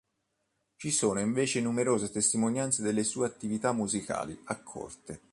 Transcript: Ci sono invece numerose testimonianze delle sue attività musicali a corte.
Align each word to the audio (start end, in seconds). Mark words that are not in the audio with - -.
Ci 0.77 0.89
sono 0.89 1.19
invece 1.19 1.61
numerose 1.61 2.09
testimonianze 2.09 2.81
delle 2.81 3.03
sue 3.03 3.27
attività 3.27 3.71
musicali 3.71 4.35
a 4.45 4.59
corte. 4.63 5.21